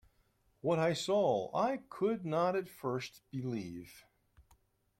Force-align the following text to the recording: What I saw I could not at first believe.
What 0.61 0.79
I 0.79 0.93
saw 0.93 1.55
I 1.55 1.81
could 1.87 2.25
not 2.25 2.55
at 2.55 2.67
first 2.67 3.21
believe. 3.29 4.03